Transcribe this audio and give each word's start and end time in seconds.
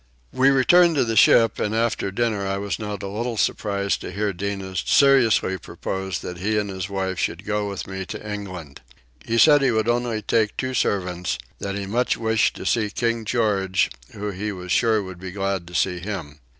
We 0.33 0.49
returned 0.49 0.95
to 0.95 1.03
the 1.05 1.15
ship, 1.15 1.59
and 1.59 1.75
after 1.75 2.09
dinner 2.09 2.43
I 2.47 2.57
was 2.57 2.79
not 2.79 3.03
a 3.03 3.07
little 3.07 3.37
surprised 3.37 4.01
to 4.01 4.11
hear 4.11 4.33
Tinah 4.33 4.75
seriously 4.83 5.59
propose 5.59 6.21
that 6.21 6.39
he 6.39 6.57
and 6.57 6.71
his 6.71 6.89
wife 6.89 7.19
should 7.19 7.45
go 7.45 7.69
with 7.69 7.85
me 7.85 8.07
to 8.07 8.27
England. 8.27 8.81
He 9.23 9.37
said 9.37 9.61
he 9.61 9.69
would 9.69 9.87
only 9.87 10.23
take 10.23 10.57
two 10.57 10.73
servants; 10.73 11.37
that 11.59 11.75
he 11.75 11.85
much 11.85 12.17
wished 12.17 12.55
to 12.55 12.65
see 12.65 12.89
King 12.89 13.25
George 13.25 13.91
who 14.15 14.31
he 14.31 14.51
was 14.51 14.71
sure 14.71 15.03
would 15.03 15.19
be 15.19 15.29
glad 15.29 15.67
to 15.67 15.75
see 15.75 15.99
him. 15.99 16.39